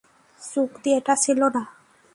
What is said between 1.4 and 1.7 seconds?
না।